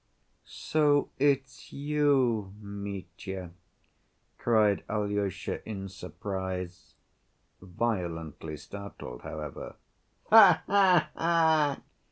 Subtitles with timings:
[0.45, 3.51] "So it's you, Mitya,"
[4.39, 6.95] cried Alyosha, in surprise,
[7.61, 9.75] violently startled however.
[10.31, 11.81] "Ha ha ha!